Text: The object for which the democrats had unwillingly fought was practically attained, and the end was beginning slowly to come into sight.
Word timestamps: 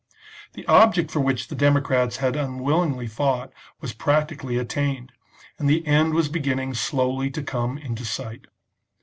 The 0.53 0.65
object 0.65 1.11
for 1.11 1.19
which 1.19 1.47
the 1.49 1.53
democrats 1.55 2.17
had 2.17 2.35
unwillingly 2.35 3.05
fought 3.05 3.53
was 3.81 3.93
practically 3.93 4.57
attained, 4.57 5.11
and 5.59 5.69
the 5.69 5.85
end 5.85 6.15
was 6.15 6.27
beginning 6.27 6.73
slowly 6.73 7.29
to 7.29 7.43
come 7.43 7.77
into 7.77 8.03
sight. 8.03 8.47